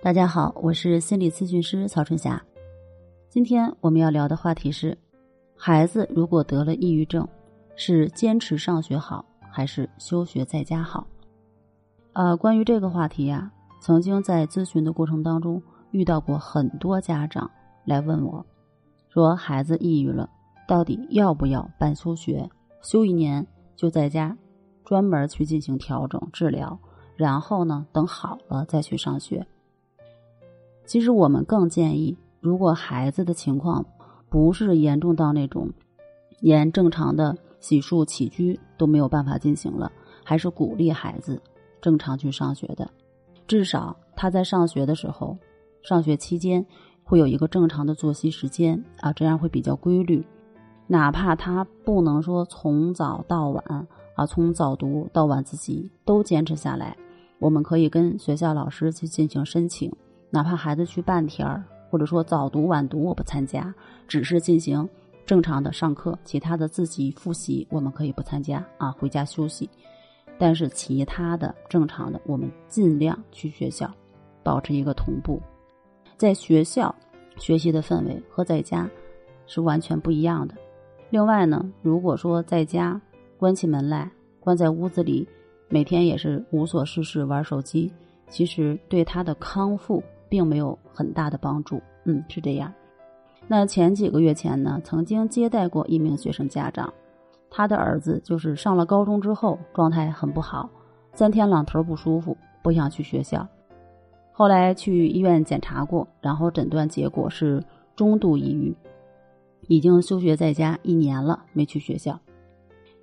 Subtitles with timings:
[0.00, 2.40] 大家好，我是心理咨询师曹春霞。
[3.28, 4.96] 今天我们要聊的话题是：
[5.56, 7.26] 孩子如果得了抑郁症，
[7.74, 11.04] 是坚持上学好，还是休学在家好？
[12.12, 17.50] 呃，关于这个话题呀，曾经在咨询的过程当中遇到过很多家长
[17.84, 18.46] 来问我，
[19.08, 20.30] 说孩子抑郁了，
[20.68, 22.48] 到底要不要办休学？
[22.82, 23.44] 休一年
[23.74, 24.38] 就在家
[24.84, 26.78] 专门去进行调整治疗，
[27.16, 29.44] 然后呢，等好了再去上学。
[30.88, 33.84] 其实我们更建议，如果孩子的情况
[34.30, 35.68] 不是严重到那种
[36.40, 39.92] 连正常的洗漱起居都没有办法进行了，
[40.24, 41.38] 还是鼓励孩子
[41.82, 42.90] 正常去上学的。
[43.46, 45.36] 至少他在上学的时候，
[45.82, 46.64] 上学期间
[47.04, 50.24] 会有一个正常的作息时间啊，这样会比较规律。
[50.86, 56.96] 哪怕他不能说从早到晚啊，从早读到晚自习都坚持下来，
[57.38, 59.92] 我们可以跟学校老师去进行申请。
[60.30, 63.74] 哪怕孩子去半天儿，或者说早读晚读我不参加，
[64.06, 64.88] 只是进行
[65.24, 69.68] 正常的上课，其他的自习复习我们可以不参加啊，回家休息。
[70.38, 73.92] 但是其他的正常的，我们尽量去学校，
[74.42, 75.40] 保持一个同步。
[76.16, 76.94] 在学校
[77.36, 78.88] 学习的氛围和在家
[79.46, 80.54] 是完全不一样的。
[81.10, 83.00] 另外呢，如果说在家
[83.36, 85.26] 关起门来，关在屋子里，
[85.68, 87.92] 每天也是无所事事玩手机，
[88.28, 90.02] 其实对他的康复。
[90.28, 92.72] 并没有很大的帮助，嗯，是这样。
[93.46, 96.92] 那前几个月前呢，曾经接待过一名学生家长，
[97.50, 100.68] 他的儿子就是上了高中之后状态很不好，
[101.14, 103.46] 三天两头不舒服，不想去学校。
[104.32, 107.62] 后来去医院检查过，然后诊断结果是
[107.96, 108.76] 中度抑郁，
[109.66, 112.20] 已经休学在家一年了，没去学校。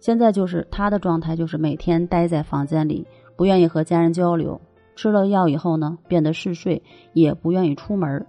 [0.00, 4.58] 现在就是他的状态，就是每天待在房间里，不愿意和家人交流。
[4.94, 8.26] 吃了药以后呢，变得嗜睡，也不愿意出门。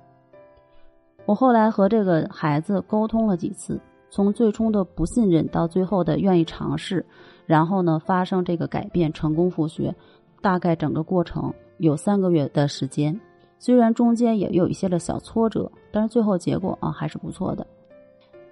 [1.26, 7.05] 我后来和这个孩子沟通了几次，从最初的不信任到最后的愿意尝试，
[7.45, 9.94] 然后呢发生这个改变，成功复学，
[10.42, 13.20] 大概整个过程有三个月的时间。
[13.60, 17.67] 虽然中间也有一些的小挫折，但是最后结果啊还是不错的。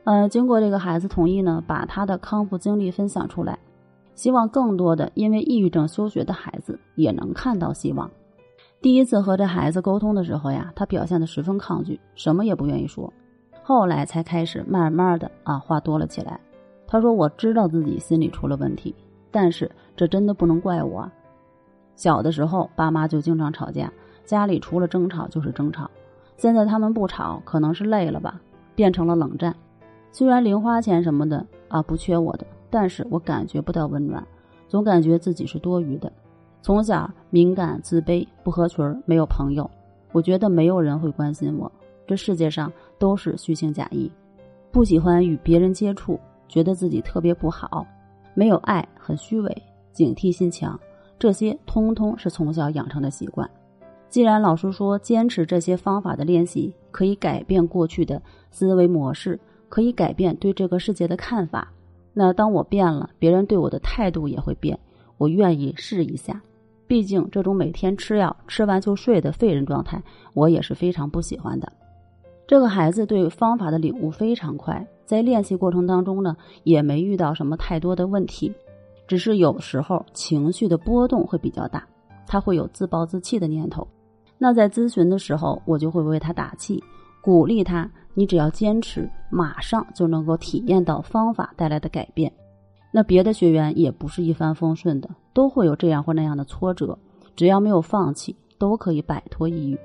[0.03, 3.57] 呃，经过这个孩子同意呢，把他的康复经历分享出来。
[4.19, 8.11] 希望更多的因为抑郁症休学的孩子也能看到希望。
[8.81, 13.13] 第一次和这孩子沟通的时候呀，他表现的十分抗拒，什么也不愿意说。
[13.63, 16.37] 后来才开始慢慢的啊，话多了起来。
[16.85, 18.93] 他说：“我知道自己心里出了问题，
[19.31, 21.09] 但是这真的不能怪我。
[21.95, 23.89] 小的时候爸妈就经常吵架，
[24.25, 25.89] 家里除了争吵就是争吵。
[26.35, 28.37] 现在他们不吵，可能是累了吧，
[28.75, 29.55] 变成了冷战。
[30.11, 34.25] 虽然零花钱什么的啊不缺我的。”但是我感觉不到温暖，
[34.67, 36.11] 总感觉自己是多余的。
[36.61, 39.69] 从小敏感、自卑、不合群没有朋友。
[40.11, 41.71] 我觉得没有人会关心我，
[42.07, 44.11] 这世界上都是虚情假意。
[44.71, 47.85] 不喜欢与别人接触，觉得自己特别不好，
[48.33, 50.79] 没有爱，很虚伪，警惕心强。
[51.17, 53.49] 这些通通是从小养成的习惯。
[54.09, 58.19] 既然老师说坚持这些方法的练习可以改变过去的
[58.49, 61.71] 思维模式，可以改变对这个世界的看法。
[62.13, 64.77] 那当我变了，别人对我的态度也会变。
[65.17, 66.41] 我愿意试一下，
[66.87, 70.01] 毕竟这种每天吃药、吃完就睡的废人状态，
[70.33, 71.71] 我也是非常不喜欢的。
[72.47, 78.51] 这个孩子对方法的领悟非常快，在练习过程当中呢，也没遇到什么太多的问题，
[79.07, 81.87] 只是有时候情绪的波动会比较大，
[82.25, 83.87] 他会有自暴自弃的念头。
[84.37, 86.81] 那在咨询的时候，我就会为他打气。
[87.21, 92.31] 鼓励他，你只要坚持，马上就能够体验到方法带来的改变。
[92.91, 96.97] 那别的学员也不是一帆风顺的，都会有这样或那样的挫折，
[97.35, 99.79] 只要没有放弃，都可以摆脱抑郁。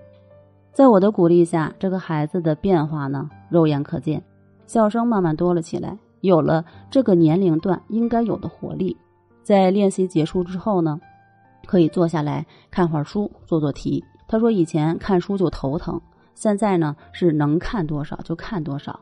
[0.72, 4.22] 在我的鼓励下，这个孩子的变化呢，肉眼可见，
[4.66, 8.97] 笑声慢慢多了起来，有了这个年龄段应该有的活力。
[9.43, 10.99] 在练习结束之后呢，
[11.66, 14.02] 可以坐下来看会儿书，做做题。
[14.26, 16.00] 他说以前看书就头疼。
[16.35, 18.99] 现在呢是能看多少就看多少，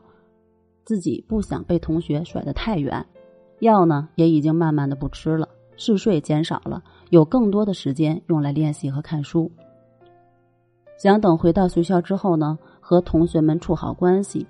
[0.85, 3.05] 自己不想被同学甩得太远，
[3.59, 5.47] 药呢也已经慢慢的不吃了，
[5.77, 9.51] 嗜睡减少了，有更多的时间用来练习和看书。
[10.97, 14.45] 想等回到学校之后呢，和同学们处好关系，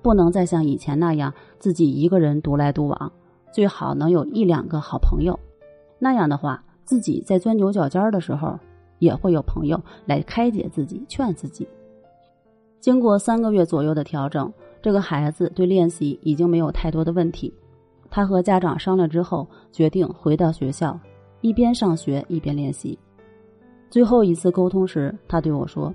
[0.00, 3.12] 不能再像以前那样自己一个人独来独往，
[3.52, 5.38] 最好能有一两个好朋友，
[5.98, 8.58] 那样的话，自己在钻牛角尖的时候，
[8.98, 11.68] 也会有朋友来开解自己，劝自己。
[12.80, 17.54] 经过三个月左右的调整，这个孩子对练习已经没有太多的问题。
[18.10, 20.98] 他和家长商量之后，决定回到学校，
[21.40, 22.98] 一边上学一边练习。
[23.88, 25.94] 最后一次沟通时，他对我说：“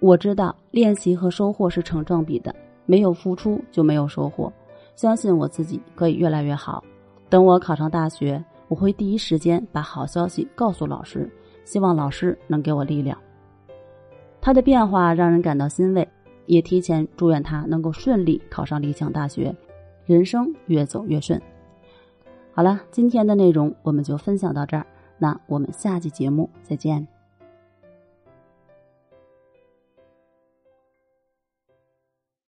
[0.00, 2.54] 我知道练习和收获是成正比的，
[2.84, 4.52] 没有付出就没有收获。
[4.96, 6.82] 相信我自己可以越来越好。
[7.30, 11.30] 等我考上大学，我会第一时间把好消息告诉老师，
[11.64, 13.16] 希望老师能给我力量。
[14.40, 16.06] 他的变化让人感到欣慰，
[16.48, 19.54] 也提前祝愿他能够顺利考上理想大学，
[20.06, 21.40] 人生越走越顺。
[22.52, 24.86] 好了，今天的内容我们就分享到这儿，
[25.18, 27.06] 那我们下期节目再见。